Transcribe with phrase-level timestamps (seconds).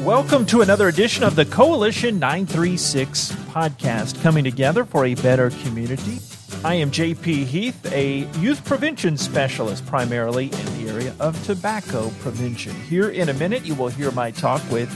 [0.00, 6.18] Welcome to another edition of the Coalition 936 podcast, coming together for a better community.
[6.62, 12.74] I am JP Heath, a youth prevention specialist primarily in the area of tobacco prevention.
[12.82, 14.90] Here in a minute, you will hear my talk with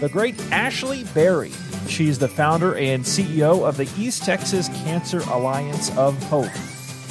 [0.00, 1.52] the great Ashley Berry.
[1.88, 6.52] She's the founder and CEO of the East Texas Cancer Alliance of Hope.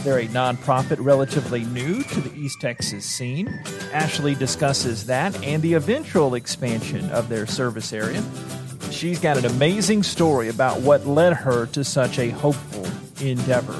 [0.04, 3.48] They're a nonprofit relatively new to the East Texas scene.
[3.94, 8.22] Ashley discusses that and the eventual expansion of their service area.
[8.92, 12.86] She's got an amazing story about what led her to such a hopeful
[13.26, 13.74] endeavor.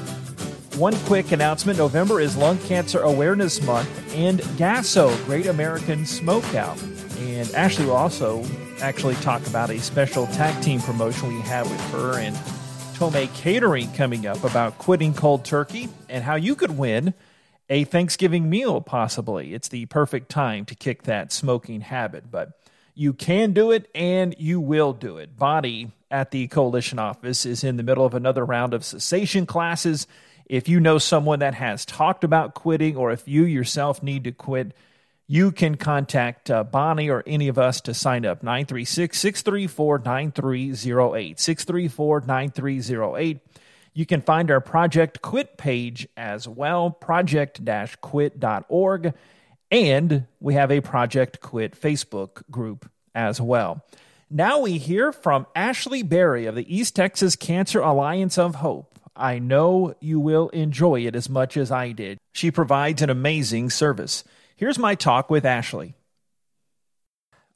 [0.78, 6.80] One quick announcement November is Lung Cancer Awareness Month and GASO, Great American Smokeout.
[7.20, 8.46] And Ashley will also
[8.80, 12.34] actually talk about a special tag team promotion we have with her and
[13.04, 17.12] Tome Catering coming up about quitting cold turkey and how you could win
[17.68, 19.52] a Thanksgiving meal, possibly.
[19.52, 22.58] It's the perfect time to kick that smoking habit, but
[22.94, 25.36] you can do it and you will do it.
[25.36, 30.06] Bonnie at the coalition office is in the middle of another round of cessation classes.
[30.46, 34.32] If you know someone that has talked about quitting, or if you yourself need to
[34.32, 34.72] quit,
[35.26, 38.42] you can contact uh, Bonnie or any of us to sign up.
[38.42, 41.40] 936 634 9308.
[41.40, 43.40] 634 9308.
[43.94, 47.60] You can find our Project Quit page as well, project
[48.00, 49.14] quit.org.
[49.70, 53.84] And we have a Project Quit Facebook group as well.
[54.28, 58.98] Now we hear from Ashley Berry of the East Texas Cancer Alliance of Hope.
[59.14, 62.18] I know you will enjoy it as much as I did.
[62.32, 64.24] She provides an amazing service.
[64.56, 65.94] Here's my talk with Ashley.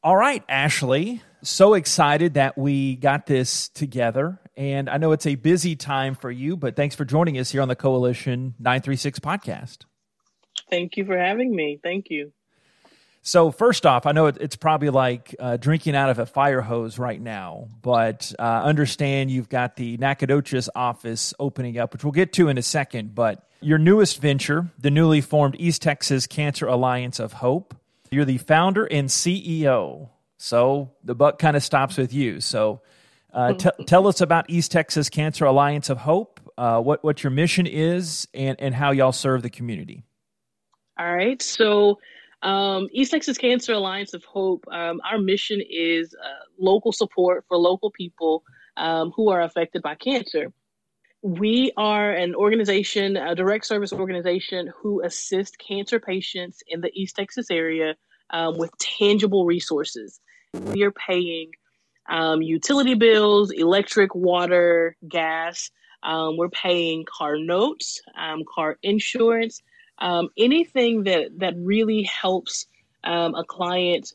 [0.02, 1.22] All right, Ashley.
[1.42, 4.40] So excited that we got this together.
[4.56, 7.62] And I know it's a busy time for you, but thanks for joining us here
[7.62, 9.78] on the Coalition 936 podcast.
[10.70, 11.78] Thank you for having me.
[11.82, 12.32] Thank you.
[13.28, 16.98] So, first off, I know it's probably like uh, drinking out of a fire hose
[16.98, 22.32] right now, but uh, understand you've got the Nacogdoches office opening up, which we'll get
[22.32, 23.14] to in a second.
[23.14, 27.74] But your newest venture, the newly formed East Texas Cancer Alliance of Hope,
[28.10, 30.08] you're the founder and CEO.
[30.38, 32.40] So, the buck kind of stops with you.
[32.40, 32.80] So,
[33.34, 37.30] uh, t- tell us about East Texas Cancer Alliance of Hope, uh, what, what your
[37.30, 40.02] mission is, and, and how y'all serve the community.
[40.98, 41.42] All right.
[41.42, 41.98] So,
[42.42, 47.56] um, East Texas Cancer Alliance of Hope, um, our mission is uh, local support for
[47.56, 48.44] local people
[48.76, 50.52] um, who are affected by cancer.
[51.22, 57.16] We are an organization, a direct service organization who assist cancer patients in the East
[57.16, 57.96] Texas area
[58.30, 60.20] um, with tangible resources.
[60.54, 61.50] We are paying
[62.08, 65.70] um, utility bills, electric, water, gas.
[66.04, 68.00] Um, we're paying car notes,
[68.54, 69.60] car insurance
[70.00, 72.66] um, anything that that really helps
[73.04, 74.12] um, a client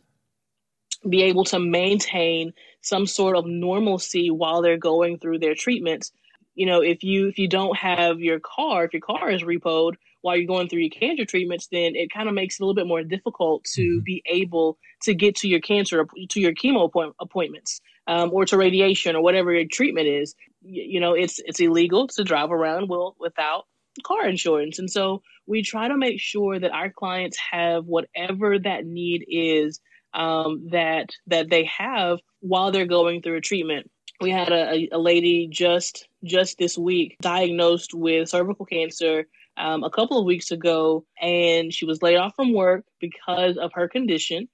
[1.07, 6.11] be able to maintain some sort of normalcy while they're going through their treatments
[6.55, 9.93] you know if you if you don't have your car if your car is repoed
[10.21, 12.75] while you're going through your cancer treatments then it kind of makes it a little
[12.75, 14.03] bit more difficult to mm-hmm.
[14.03, 18.57] be able to get to your cancer to your chemo appoint- appointments um, or to
[18.57, 22.87] radiation or whatever your treatment is you, you know it's it's illegal to drive around
[22.87, 23.65] well without
[24.01, 24.79] car insurance.
[24.79, 29.79] And so we try to make sure that our clients have whatever that need is
[30.13, 33.89] um, that that they have while they're going through a treatment.
[34.21, 39.25] We had a, a lady just just this week diagnosed with cervical cancer
[39.57, 43.71] um, a couple of weeks ago, and she was laid off from work because of
[43.73, 44.47] her condition.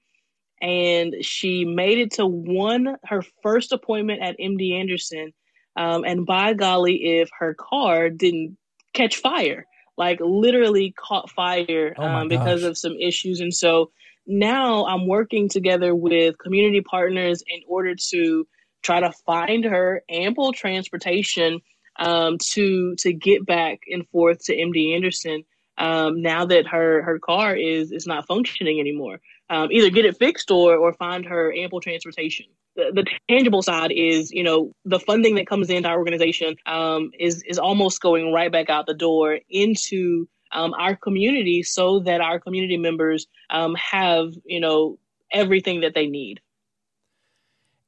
[0.61, 5.33] And she made it to one her first appointment at MD Anderson.
[5.77, 8.57] Um, and by golly, if her car didn't
[8.93, 9.65] catch fire,
[9.97, 13.39] like literally caught fire oh um, because of some issues.
[13.39, 13.91] And so
[14.27, 18.47] now I'm working together with community partners in order to
[18.83, 21.59] try to find her ample transportation
[21.97, 25.43] um, to to get back and forth to MD Anderson
[25.77, 29.19] um, now that her her car is is not functioning anymore.
[29.49, 32.45] Um, either get it fixed or or find her ample transportation
[32.79, 37.11] the, the tangible side is, you know, the funding that comes into our organization um,
[37.19, 42.21] is is almost going right back out the door into um, our community, so that
[42.21, 44.97] our community members um, have, you know,
[45.31, 46.39] everything that they need.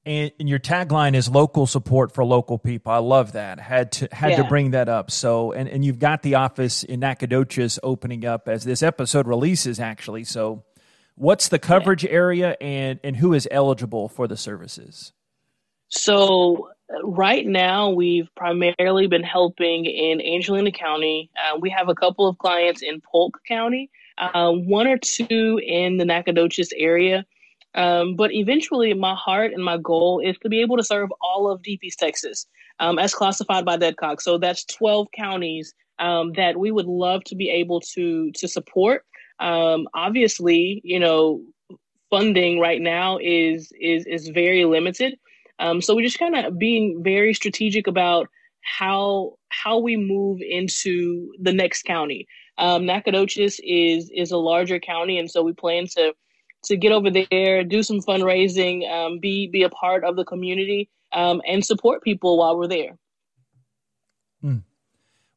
[0.03, 2.91] And, and, your tagline is local support for local people.
[2.91, 3.59] I love that.
[3.59, 4.37] Had to had yeah.
[4.37, 5.11] to bring that up.
[5.11, 9.79] So and, and you've got the office in Nacogdoches opening up as this episode releases
[9.79, 10.23] actually.
[10.23, 10.63] So
[11.15, 15.13] What's the coverage area and, and who is eligible for the services?
[15.89, 16.69] So,
[17.03, 21.29] right now, we've primarily been helping in Angelina County.
[21.37, 25.97] Uh, we have a couple of clients in Polk County, uh, one or two in
[25.97, 27.25] the Nacogdoches area.
[27.75, 31.49] Um, but eventually, my heart and my goal is to be able to serve all
[31.49, 32.45] of Deep East Texas
[32.79, 34.21] um, as classified by DETCOG.
[34.21, 39.05] So that's 12 counties um, that we would love to be able to to support.
[39.41, 41.41] Um, obviously, you know,
[42.09, 45.17] funding right now is is is very limited.
[45.59, 48.27] Um, so we're just kind of being very strategic about
[48.61, 52.27] how how we move into the next county.
[52.57, 56.13] Um, Nacogdoches is is a larger county, and so we plan to
[56.65, 60.89] to get over there, do some fundraising, um, be be a part of the community,
[61.13, 62.97] um, and support people while we're there.
[64.43, 64.63] Mm.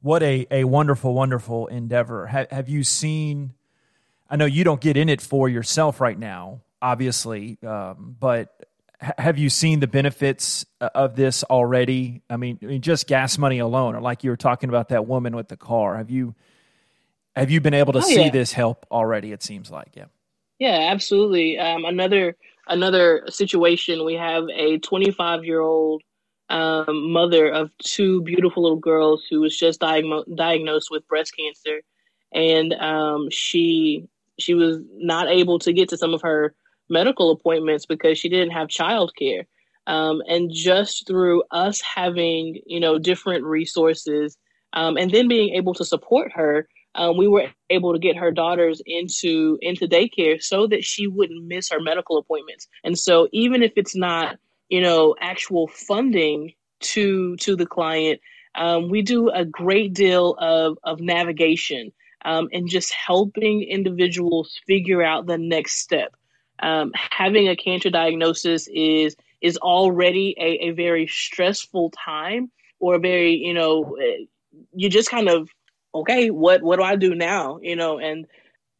[0.00, 2.26] What a, a wonderful, wonderful endeavor.
[2.26, 3.54] Ha- have you seen?
[4.28, 8.66] I know you don't get in it for yourself right now, obviously, um, but
[9.00, 12.22] ha- have you seen the benefits uh, of this already?
[12.30, 15.06] I mean, I mean, just gas money alone, or like you were talking about that
[15.06, 15.96] woman with the car.
[15.96, 16.34] Have you
[17.36, 18.30] have you been able to oh, see yeah.
[18.30, 19.32] this help already?
[19.32, 20.06] It seems like, yeah.
[20.58, 21.58] Yeah, absolutely.
[21.58, 22.36] Um, another
[22.68, 24.04] another situation.
[24.04, 26.02] We have a 25 year old
[26.48, 31.82] um, mother of two beautiful little girls who was just diagno- diagnosed with breast cancer,
[32.32, 36.54] and um, she she was not able to get to some of her
[36.88, 39.46] medical appointments because she didn't have childcare.
[39.86, 44.38] Um, and just through us having you know different resources
[44.72, 48.30] um, and then being able to support her um, we were able to get her
[48.30, 52.68] daughters into into daycare so that she wouldn't miss her medical appointments.
[52.84, 54.36] And so even if it's not
[54.68, 58.20] you know actual funding to to the client,
[58.54, 61.92] um, we do a great deal of of navigation
[62.24, 66.14] um, and just helping individuals figure out the next step.
[66.60, 72.50] Um, having a cancer diagnosis is is already a, a very stressful time
[72.80, 74.24] or very you know eh,
[74.72, 75.48] you just kind of
[75.94, 77.58] okay, what what do I do now?
[77.62, 78.26] You know, and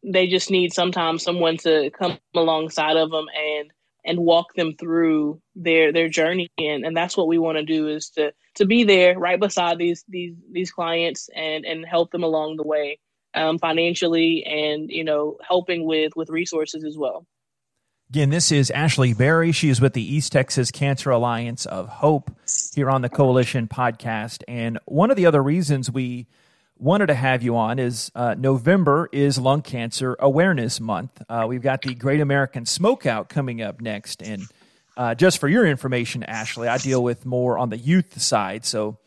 [0.03, 3.71] they just need sometimes someone to come alongside of them and
[4.05, 7.87] and walk them through their their journey and and that's what we want to do
[7.87, 12.23] is to to be there right beside these these these clients and and help them
[12.23, 12.99] along the way
[13.35, 17.25] um, financially and you know helping with with resources as well
[18.11, 19.51] Again, this is Ashley Berry.
[19.51, 22.31] She is with the East Texas Cancer Alliance of Hope
[22.75, 24.43] here on the Coalition podcast.
[24.47, 26.27] And one of the other reasons we
[26.77, 31.19] wanted to have you on is uh, November is Lung Cancer Awareness Month.
[31.27, 34.21] Uh, we've got the Great American Smokeout coming up next.
[34.21, 34.43] And
[34.95, 38.65] uh, just for your information, Ashley, I deal with more on the youth side.
[38.65, 38.99] So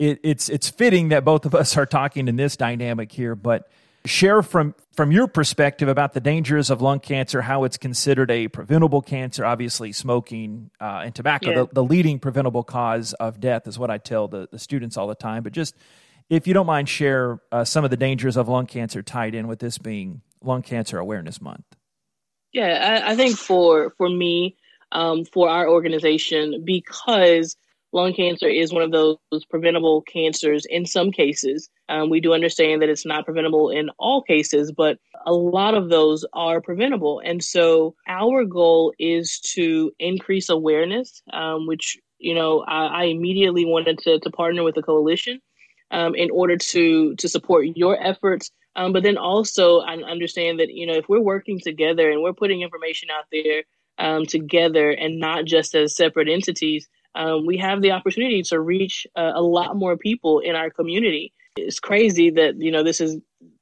[0.00, 3.34] it, it's, it's fitting that both of us are talking in this dynamic here.
[3.34, 3.68] But
[4.06, 8.48] share from, from your perspective about the dangers of lung cancer, how it's considered a
[8.48, 9.44] preventable cancer.
[9.44, 11.56] Obviously, smoking uh, and tobacco, yeah.
[11.56, 15.06] the, the leading preventable cause of death, is what I tell the, the students all
[15.06, 15.42] the time.
[15.42, 15.76] But just
[16.30, 19.48] if you don't mind, share uh, some of the dangers of lung cancer tied in
[19.48, 21.66] with this being Lung Cancer Awareness Month.
[22.52, 24.56] Yeah, I, I think for for me,
[24.92, 27.56] um, for our organization, because
[27.92, 31.68] lung cancer is one of those preventable cancers in some cases.
[31.88, 35.88] Um, we do understand that it's not preventable in all cases, but a lot of
[35.88, 37.20] those are preventable.
[37.24, 43.64] And so our goal is to increase awareness, um, which, you know, I, I immediately
[43.64, 45.40] wanted to, to partner with the coalition
[45.90, 48.50] um, in order to to support your efforts.
[48.76, 52.32] Um, but then also, I understand that you know if we're working together and we're
[52.32, 53.64] putting information out there
[53.98, 59.06] um, together and not just as separate entities, um, we have the opportunity to reach
[59.16, 61.32] uh, a lot more people in our community.
[61.56, 63.18] It's crazy that you know this is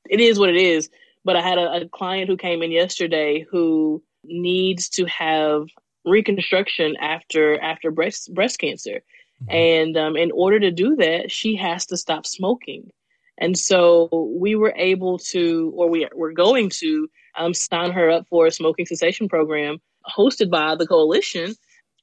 [0.09, 0.91] it is what it is.
[1.25, 5.67] But I had a, a client who came in yesterday who needs to have
[6.05, 9.03] reconstruction after after breast breast cancer
[9.43, 9.55] Mm-hmm.
[9.55, 12.91] And um, in order to do that, she has to stop smoking.
[13.39, 18.27] And so we were able to, or we were going to, um, sign her up
[18.29, 21.55] for a smoking cessation program hosted by the coalition,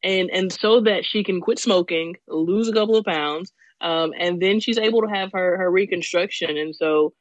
[0.03, 4.41] and and so that she can quit smoking, lose a couple of pounds, um, and
[4.41, 6.57] then she's able to have her her reconstruction.
[6.57, 7.13] And so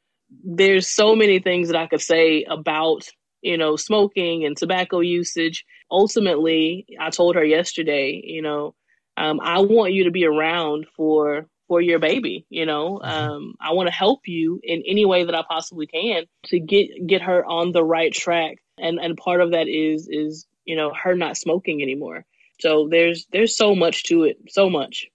[0.43, 3.07] there's so many things that I could say about
[3.41, 5.65] you know smoking and tobacco usage.
[5.91, 8.75] Ultimately, I told her yesterday, you know,
[9.17, 12.45] um, I want you to be around for for your baby.
[12.49, 13.09] You know, mm-hmm.
[13.09, 17.07] um, I want to help you in any way that I possibly can to get
[17.07, 18.57] get her on the right track.
[18.77, 22.25] And and part of that is is you know her not smoking anymore.
[22.59, 25.07] So there's there's so much to it, so much.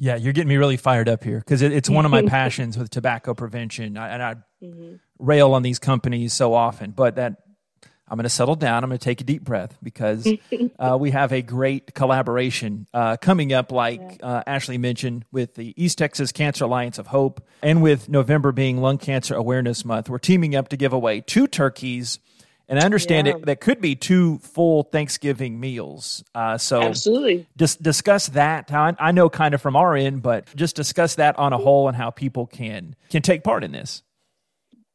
[0.00, 2.78] Yeah, you're getting me really fired up here because it, it's one of my passions
[2.78, 4.94] with tobacco prevention, I, and I mm-hmm.
[5.18, 6.92] rail on these companies so often.
[6.92, 7.42] But that
[8.10, 8.84] I'm going to settle down.
[8.84, 10.26] I'm going to take a deep breath because
[10.78, 15.74] uh, we have a great collaboration uh, coming up, like uh, Ashley mentioned, with the
[15.82, 20.08] East Texas Cancer Alliance of Hope and with November being Lung Cancer Awareness Month.
[20.08, 22.18] We're teaming up to give away two turkeys
[22.68, 23.36] And I understand yeah.
[23.36, 26.22] it that could be two full Thanksgiving meals.
[26.34, 28.70] Uh, so absolutely dis- discuss that.
[28.70, 31.88] I, I know kind of from our end, but just discuss that on a whole
[31.88, 34.02] and how people can can take part in this.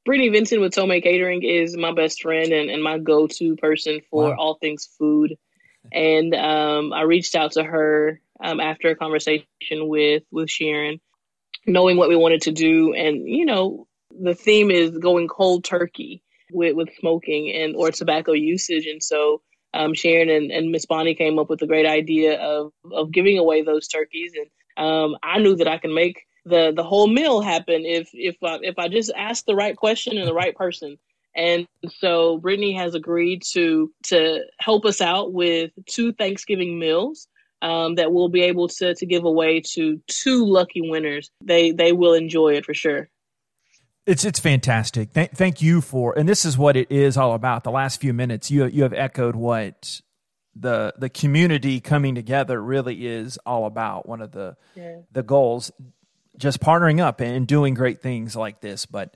[0.06, 4.02] Brittany Vincent with Tome Catering is my best friend and, and my go to person
[4.12, 4.36] for wow.
[4.38, 5.38] all things food.
[5.92, 11.00] And um, I reached out to her um, after a conversation with with Sharon,
[11.66, 16.23] knowing what we wanted to do, and you know the theme is going cold turkey
[16.54, 19.42] with with smoking and or tobacco usage, and so
[19.74, 23.38] um, Sharon and, and Miss Bonnie came up with a great idea of of giving
[23.38, 27.42] away those turkeys, and um, I knew that I can make the the whole meal
[27.42, 30.98] happen if if I, if I just ask the right question and the right person.
[31.36, 37.28] And so Brittany has agreed to to help us out with two Thanksgiving meals
[37.64, 41.32] um, that we'll be able to to give away to two lucky winners.
[41.44, 43.10] They they will enjoy it for sure.
[44.06, 45.14] It's it's fantastic.
[45.14, 47.64] Th- thank you for, and this is what it is all about.
[47.64, 50.02] The last few minutes, you you have echoed what
[50.56, 54.08] the the community coming together really is all about.
[54.08, 54.98] One of the yeah.
[55.12, 55.72] the goals,
[56.38, 58.86] just partnering up and doing great things like this.
[58.86, 59.16] But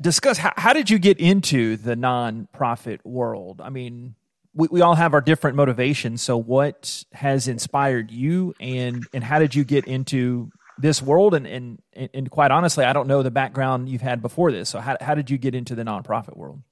[0.00, 3.60] discuss how, how did you get into the nonprofit world?
[3.62, 4.14] I mean,
[4.54, 6.22] we, we all have our different motivations.
[6.22, 11.46] So, what has inspired you, and and how did you get into this world and,
[11.46, 11.82] and
[12.14, 14.68] and quite honestly i don't know the background you've had before this.
[14.68, 16.62] So how, how did you get into the nonprofit world?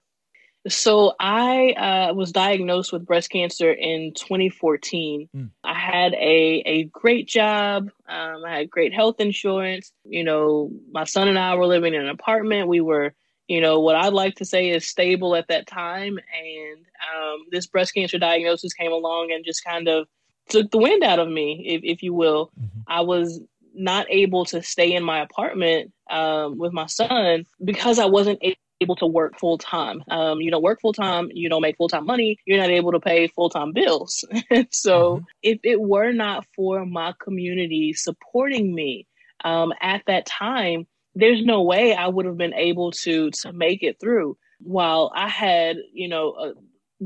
[0.68, 5.50] So i uh, was diagnosed with breast cancer in 2014 mm.
[5.64, 7.90] i had a, a great job.
[8.08, 9.92] Um, i had great health insurance.
[10.04, 12.68] You know my son and i were living in an apartment.
[12.68, 13.12] We were
[13.48, 16.18] you know what i'd like to say is stable at that time.
[16.18, 16.78] And
[17.14, 20.08] um, this breast cancer diagnosis came along and just kind of
[20.48, 22.50] took the wind out of me if, if you will.
[22.58, 22.80] Mm-hmm.
[22.88, 23.40] i was
[23.76, 28.40] not able to stay in my apartment um, with my son because I wasn't
[28.80, 30.02] able to work full time.
[30.08, 32.92] Um, you don't work full time, you don't make full time money, you're not able
[32.92, 34.24] to pay full time bills.
[34.70, 35.24] so mm-hmm.
[35.42, 39.06] if it were not for my community supporting me
[39.44, 43.82] um, at that time, there's no way I would have been able to to make
[43.82, 44.36] it through.
[44.60, 46.52] While I had, you know, a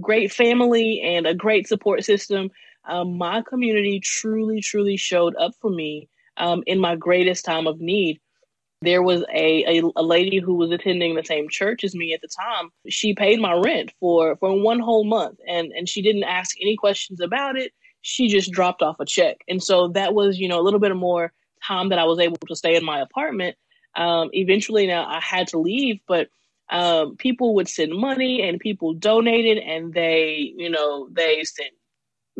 [0.00, 2.50] great family and a great support system,
[2.88, 7.80] um, my community truly, truly showed up for me um, in my greatest time of
[7.80, 8.20] need.
[8.82, 12.22] There was a, a, a lady who was attending the same church as me at
[12.22, 12.70] the time.
[12.88, 16.76] She paid my rent for for one whole month, and and she didn't ask any
[16.76, 17.72] questions about it.
[18.00, 20.96] She just dropped off a check, and so that was you know a little bit
[20.96, 21.30] more
[21.66, 23.56] time that I was able to stay in my apartment.
[23.96, 26.28] Um, eventually, now I had to leave, but
[26.70, 31.72] um, people would send money and people donated and they, you know, they sent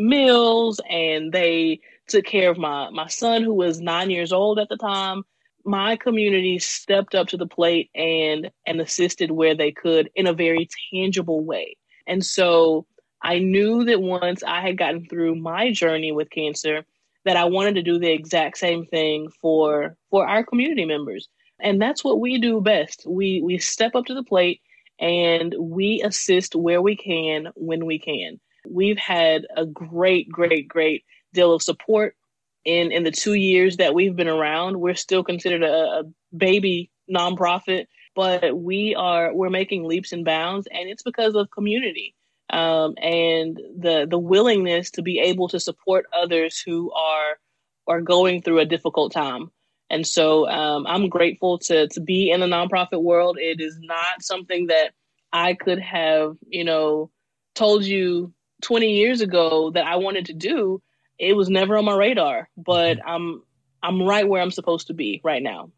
[0.01, 4.69] meals and they took care of my my son who was nine years old at
[4.69, 5.23] the time.
[5.65, 10.33] My community stepped up to the plate and and assisted where they could in a
[10.33, 11.77] very tangible way.
[12.07, 12.87] And so
[13.23, 16.83] i knew that once i had gotten through my journey with cancer
[17.27, 21.29] that i wanted to do the exact same thing for for our community members.
[21.63, 23.05] And that's what we do best.
[23.07, 24.63] We we step up to the plate
[24.99, 31.05] and we assist where we can when we can we've had a great great great
[31.33, 32.17] deal of support
[32.65, 34.81] in in the two years that we've been around.
[34.81, 36.03] We're still considered a, a
[36.37, 42.15] baby nonprofit, but we are we're making leaps and bounds, and it's because of community
[42.51, 47.39] um, and the the willingness to be able to support others who are
[47.87, 49.51] are going through a difficult time.
[49.89, 53.39] And so um, I'm grateful to to be in the nonprofit world.
[53.39, 54.93] It is not something that
[55.33, 57.11] I could have, you know,
[57.55, 60.83] told you 20 years ago that I wanted to do
[61.21, 63.09] it was never on my radar, but mm-hmm.
[63.09, 63.43] I'm
[63.83, 65.71] I'm right where I'm supposed to be right now.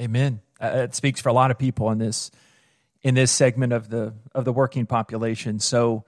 [0.00, 0.40] Amen.
[0.60, 2.30] Uh, it speaks for a lot of people in this
[3.02, 5.60] in this segment of the of the working population.
[5.60, 6.04] So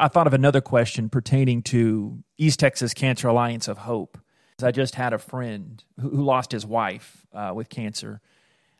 [0.00, 4.18] I thought of another question pertaining to East Texas Cancer Alliance of Hope.
[4.60, 8.20] I just had a friend who, who lost his wife uh, with cancer.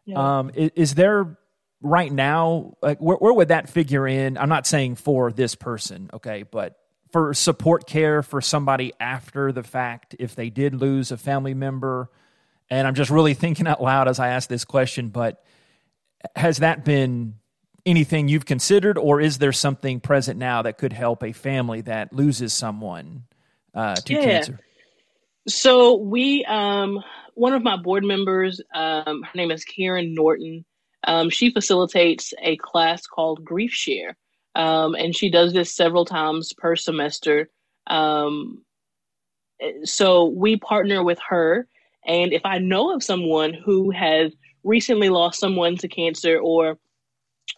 [0.07, 0.39] Yeah.
[0.39, 1.39] Um, is, is, there
[1.81, 4.37] right now, like, where, where would that figure in?
[4.37, 6.79] I'm not saying for this person, okay, but
[7.13, 12.11] for support care for somebody after the fact if they did lose a family member?
[12.71, 15.43] And I'm just really thinking out loud as I ask this question, but
[16.37, 17.35] has that been
[17.87, 22.13] anything you've considered, or is there something present now that could help a family that
[22.13, 23.25] loses someone
[23.75, 24.23] uh, to yeah.
[24.23, 24.61] cancer?
[25.47, 27.03] So we, um,
[27.35, 30.65] one of my board members, um, her name is Karen Norton.
[31.09, 34.17] Um, she facilitates a class called Grief Share,
[34.55, 37.49] um, and she does this several times per semester.
[37.87, 38.63] Um,
[39.85, 41.67] so we partner with her.
[42.07, 44.33] And if I know of someone who has
[44.65, 46.79] recently lost someone to cancer or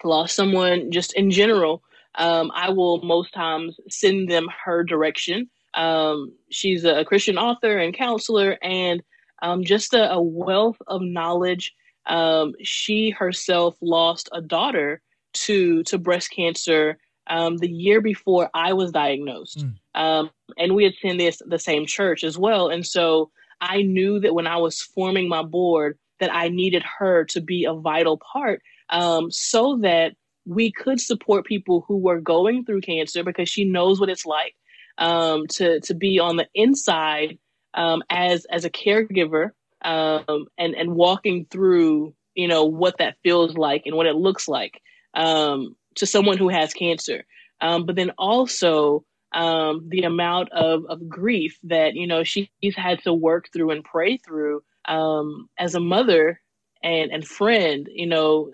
[0.05, 1.83] lost someone just in general,
[2.17, 5.51] um, I will most times send them her direction.
[5.75, 9.03] Um, she's a Christian author and counselor, and
[9.43, 11.73] um, just a, a, wealth of knowledge.
[12.11, 15.01] Um, she herself lost a daughter
[15.33, 16.99] to to breast cancer
[17.29, 19.65] um, the year before I was diagnosed,
[19.95, 20.31] mm.
[20.59, 22.69] and we attended the same church as well.
[22.69, 27.25] And so I knew that when I was forming my board, that I needed her
[27.27, 30.15] to be a vital part, um, so that
[30.45, 34.57] we could support people who were going through cancer because she knows what it's like
[34.99, 37.39] um, to to be on the inside
[37.75, 39.51] um, as as a caregiver
[39.83, 44.49] um, and and walking through you know what that feels like and what it looks
[44.49, 44.81] like
[45.15, 47.25] um, to someone who has cancer,
[47.61, 53.03] um, but then also um, the amount of, of grief that you know she's had
[53.05, 56.41] to work through and pray through as a mother
[56.83, 57.89] and and friend.
[57.93, 58.53] You know,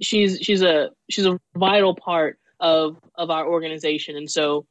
[0.00, 4.66] she's she's a she's a vital part of of our organization and so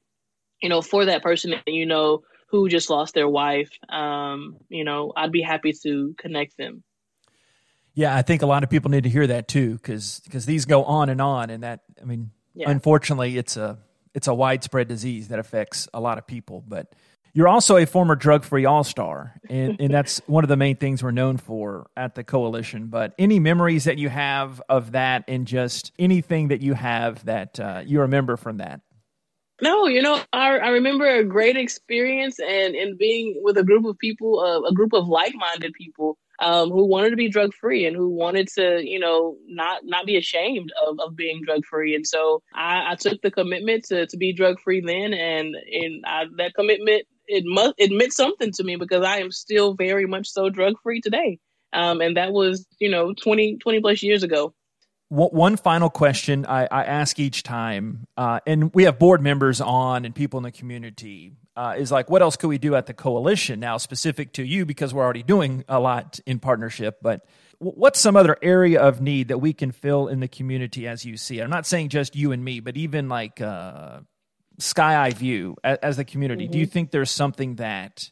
[0.61, 5.13] you know for that person you know who just lost their wife um you know
[5.15, 6.84] i'd be happy to connect them
[7.94, 10.65] yeah i think a lot of people need to hear that too because because these
[10.65, 12.70] go on and on and that i mean yeah.
[12.70, 13.77] unfortunately it's a
[14.13, 16.94] it's a widespread disease that affects a lot of people but
[17.34, 20.75] you're also a former drug free all star, and, and that's one of the main
[20.75, 22.88] things we're known for at the coalition.
[22.88, 27.60] But any memories that you have of that, and just anything that you have that
[27.60, 28.82] uh, you remember from that?
[29.62, 33.86] No, you know, I, I remember a great experience and, and being with a group
[33.86, 37.54] of people, uh, a group of like minded people um, who wanted to be drug
[37.54, 41.66] free and who wanted to, you know, not not be ashamed of, of being drug
[41.66, 41.94] free.
[41.94, 46.04] And so I, I took the commitment to, to be drug free then, and and
[46.06, 50.06] I, that commitment it must it meant something to me because I am still very
[50.06, 51.39] much so drug free today.
[51.74, 54.54] Um, and that was you know 20, 20 plus years ago.
[55.12, 60.06] One final question I, I ask each time, uh, and we have board members on
[60.06, 62.93] and people in the community, uh, is like, what else could we do at the
[62.93, 63.60] coalition?
[63.60, 67.26] Now, specific to you, because we're already doing a lot in partnership, but
[67.58, 71.17] what's some other area of need that we can fill in the community as you
[71.17, 71.39] see?
[71.39, 74.02] I'm not saying just you and me, but even like uh,
[74.60, 76.43] sky eye view as, as the community.
[76.43, 76.52] Mm-hmm.
[76.52, 76.72] Do you mm-hmm.
[76.72, 78.12] think there's something that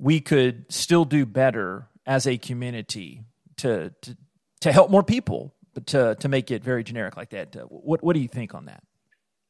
[0.00, 3.22] we could still do better as a community
[3.58, 4.16] to, to,
[4.62, 5.54] to help more people?
[5.86, 7.56] To to make it very generic like that.
[7.56, 8.82] Uh, what what do you think on that?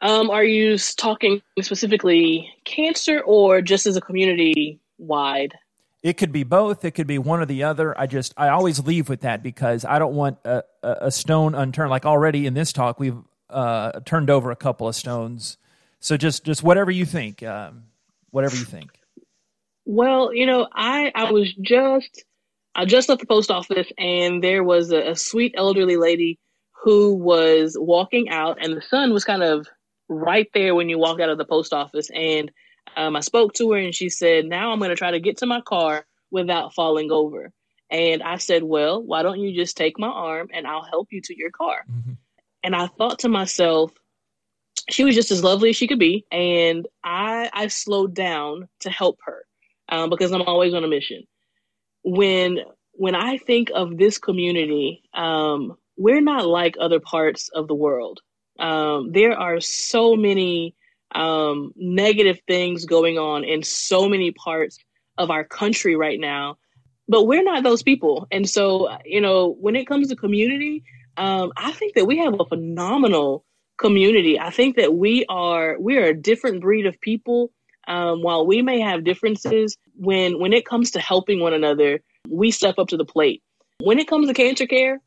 [0.00, 5.54] Um, are you talking specifically cancer or just as a community wide?
[6.02, 6.84] It could be both.
[6.84, 7.98] It could be one or the other.
[7.98, 11.90] I just I always leave with that because I don't want a, a stone unturned.
[11.90, 13.18] Like already in this talk, we've
[13.50, 15.56] uh, turned over a couple of stones.
[15.98, 17.84] So just just whatever you think, um,
[18.30, 18.90] whatever you think.
[19.84, 22.24] Well, you know, I I was just
[22.78, 26.38] I just left the post office and there was a, a sweet elderly lady
[26.80, 29.66] who was walking out, and the sun was kind of
[30.08, 32.08] right there when you walk out of the post office.
[32.14, 32.52] And
[32.96, 35.38] um, I spoke to her, and she said, Now I'm going to try to get
[35.38, 37.50] to my car without falling over.
[37.90, 41.20] And I said, Well, why don't you just take my arm and I'll help you
[41.22, 41.84] to your car?
[41.90, 42.12] Mm-hmm.
[42.62, 43.90] And I thought to myself,
[44.88, 46.26] she was just as lovely as she could be.
[46.30, 49.44] And I, I slowed down to help her
[49.88, 51.24] um, because I'm always on a mission
[52.08, 52.60] when
[52.92, 58.20] when I think of this community, um, we're not like other parts of the world.
[58.58, 60.74] Um, there are so many
[61.14, 64.78] um, negative things going on in so many parts
[65.16, 66.58] of our country right now,
[67.08, 68.26] but we're not those people.
[68.32, 70.82] And so, you know, when it comes to community,
[71.16, 73.44] um, I think that we have a phenomenal
[73.78, 74.40] community.
[74.40, 77.52] I think that we are we are a different breed of people
[77.88, 82.51] um, while we may have differences, when when it comes to helping one another, we
[82.51, 83.42] step up to the plate.
[83.81, 85.01] When it comes to cancer care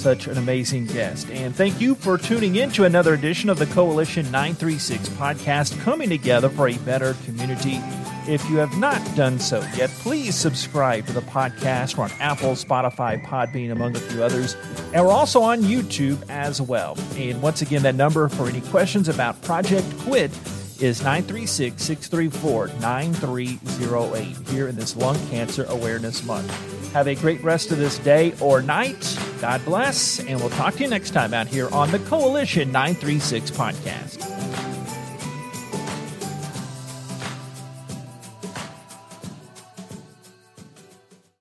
[0.02, 1.30] such an amazing guest.
[1.30, 6.08] And thank you for tuning in to another edition of the Coalition 936 podcast, coming
[6.08, 7.78] together for a better community.
[8.26, 11.96] If you have not done so yet, please subscribe to the podcast.
[11.96, 14.56] We're on Apple, Spotify, Podbean, among a few others.
[14.92, 16.98] And we're also on YouTube as well.
[17.16, 20.32] And once again, that number for any questions about Project Quit
[20.80, 26.71] is 936 634 9308 here in this Lung Cancer Awareness Month.
[26.92, 29.18] Have a great rest of this day or night.
[29.40, 33.50] God bless, and we'll talk to you next time out here on the Coalition 936
[33.50, 34.71] podcast.